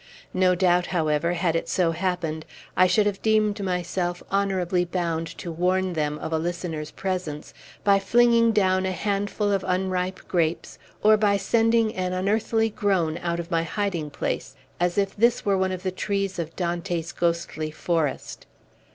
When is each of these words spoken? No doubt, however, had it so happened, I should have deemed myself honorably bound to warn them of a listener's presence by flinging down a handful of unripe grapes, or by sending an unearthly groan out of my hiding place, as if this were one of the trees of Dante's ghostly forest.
No 0.33 0.55
doubt, 0.55 0.87
however, 0.87 1.33
had 1.33 1.55
it 1.55 1.69
so 1.69 1.91
happened, 1.91 2.43
I 2.75 2.87
should 2.87 3.05
have 3.05 3.21
deemed 3.21 3.63
myself 3.63 4.23
honorably 4.31 4.83
bound 4.83 5.27
to 5.37 5.51
warn 5.51 5.93
them 5.93 6.17
of 6.17 6.33
a 6.33 6.39
listener's 6.39 6.89
presence 6.89 7.53
by 7.83 7.99
flinging 7.99 8.51
down 8.51 8.87
a 8.87 8.93
handful 8.93 9.51
of 9.51 9.63
unripe 9.67 10.21
grapes, 10.27 10.79
or 11.03 11.17
by 11.17 11.37
sending 11.37 11.93
an 11.95 12.13
unearthly 12.13 12.71
groan 12.71 13.19
out 13.19 13.39
of 13.39 13.51
my 13.51 13.61
hiding 13.61 14.09
place, 14.09 14.55
as 14.79 14.97
if 14.97 15.15
this 15.15 15.45
were 15.45 15.55
one 15.55 15.71
of 15.71 15.83
the 15.83 15.91
trees 15.91 16.39
of 16.39 16.55
Dante's 16.55 17.11
ghostly 17.11 17.69
forest. 17.69 18.47